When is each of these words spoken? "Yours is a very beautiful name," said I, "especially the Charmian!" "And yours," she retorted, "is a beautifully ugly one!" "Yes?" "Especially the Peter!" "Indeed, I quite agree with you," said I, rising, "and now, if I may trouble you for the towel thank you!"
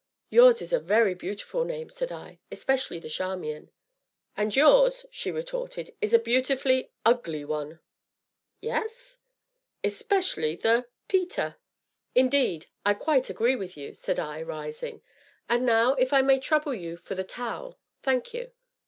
"Yours 0.31 0.63
is 0.63 0.73
a 0.73 0.79
very 0.79 1.13
beautiful 1.13 1.63
name," 1.63 1.91
said 1.91 2.11
I, 2.11 2.39
"especially 2.51 2.97
the 2.97 3.07
Charmian!" 3.07 3.69
"And 4.35 4.55
yours," 4.55 5.05
she 5.11 5.29
retorted, 5.29 5.95
"is 6.01 6.11
a 6.11 6.17
beautifully 6.17 6.91
ugly 7.05 7.45
one!" 7.45 7.81
"Yes?" 8.61 9.19
"Especially 9.83 10.55
the 10.55 10.87
Peter!" 11.07 11.57
"Indeed, 12.15 12.65
I 12.83 12.95
quite 12.95 13.29
agree 13.29 13.55
with 13.55 13.77
you," 13.77 13.93
said 13.93 14.17
I, 14.17 14.41
rising, 14.41 15.03
"and 15.47 15.67
now, 15.67 15.93
if 15.93 16.13
I 16.13 16.23
may 16.23 16.39
trouble 16.39 16.73
you 16.73 16.97
for 16.97 17.13
the 17.13 17.23
towel 17.23 17.77
thank 18.01 18.33
you!" 18.33 18.53